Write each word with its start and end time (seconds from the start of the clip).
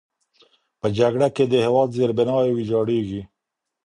په 0.79 0.87
جګړه 0.97 1.27
کې 1.35 1.43
د 1.47 1.53
هېواد 1.65 1.89
زیربناوې 1.97 2.51
ویجاړېږي. 2.53 3.21